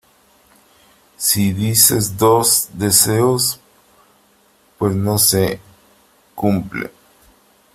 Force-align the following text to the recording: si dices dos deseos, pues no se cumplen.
si 1.15 1.53
dices 1.53 2.17
dos 2.17 2.69
deseos, 2.73 3.59
pues 4.79 4.95
no 4.95 5.19
se 5.19 5.59
cumplen. 6.33 6.89